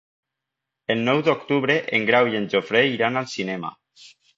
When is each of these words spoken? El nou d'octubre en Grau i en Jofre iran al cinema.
El 0.93 1.03
nou 1.11 1.21
d'octubre 1.29 1.77
en 2.01 2.11
Grau 2.11 2.33
i 2.35 2.43
en 2.43 2.51
Jofre 2.57 2.87
iran 2.99 3.25
al 3.25 3.33
cinema. 3.39 3.77